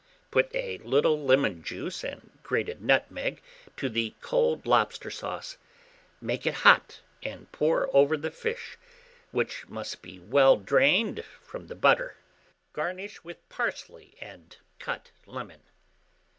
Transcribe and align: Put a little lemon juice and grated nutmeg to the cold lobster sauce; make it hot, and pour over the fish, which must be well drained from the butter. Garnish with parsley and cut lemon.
Put 0.31 0.49
a 0.55 0.79
little 0.79 1.23
lemon 1.23 1.61
juice 1.61 2.03
and 2.03 2.31
grated 2.41 2.81
nutmeg 2.81 3.39
to 3.77 3.87
the 3.87 4.15
cold 4.19 4.65
lobster 4.65 5.11
sauce; 5.11 5.57
make 6.19 6.47
it 6.47 6.55
hot, 6.65 7.01
and 7.21 7.51
pour 7.51 7.87
over 7.95 8.17
the 8.17 8.31
fish, 8.31 8.79
which 9.29 9.67
must 9.69 10.01
be 10.01 10.19
well 10.19 10.57
drained 10.57 11.23
from 11.43 11.67
the 11.67 11.75
butter. 11.75 12.17
Garnish 12.73 13.23
with 13.23 13.47
parsley 13.47 14.15
and 14.19 14.57
cut 14.79 15.11
lemon. 15.27 15.61